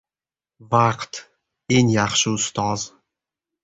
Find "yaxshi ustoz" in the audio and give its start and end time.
1.97-2.81